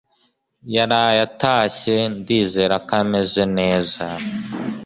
[0.75, 1.95] yaraye atashye.
[2.17, 4.05] Ndizera ko ameze neza.